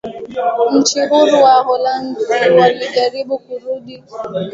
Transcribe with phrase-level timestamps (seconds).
[0.73, 2.25] nchi huru Waholanzi
[2.59, 4.47] walijaribu kurudisha utawala wao